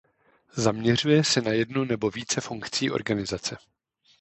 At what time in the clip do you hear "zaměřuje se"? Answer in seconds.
0.53-1.41